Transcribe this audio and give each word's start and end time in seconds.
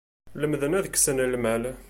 Lemden 0.39 0.77
ad 0.77 0.89
ksen 0.91 1.17
lmal. 1.33 1.63